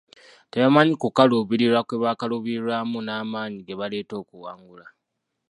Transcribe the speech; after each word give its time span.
Tebamanyi 0.51 0.93
kukaluubirirwa 1.01 1.81
kwe 1.87 1.95
bakaluubirirwamu 2.03 2.97
n'amaanyi 3.05 3.59
ge 3.67 3.73
baleeta 3.79 4.13
okuwangula 4.21 4.85